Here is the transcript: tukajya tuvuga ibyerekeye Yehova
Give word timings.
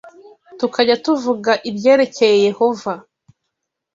tukajya 0.59 0.95
tuvuga 1.05 1.51
ibyerekeye 1.69 2.35
Yehova 2.47 2.93